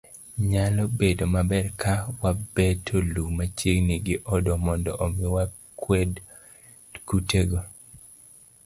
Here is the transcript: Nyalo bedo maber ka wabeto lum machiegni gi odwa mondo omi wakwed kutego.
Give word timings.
Nyalo 0.49 0.83
bedo 0.99 1.25
maber 1.35 1.65
ka 1.81 1.93
wabeto 2.21 2.95
lum 3.13 3.29
machiegni 3.37 3.95
gi 4.05 4.15
odwa 4.33 4.55
mondo 4.65 4.91
omi 5.03 5.25
wakwed 5.35 6.11
kutego. 7.07 7.59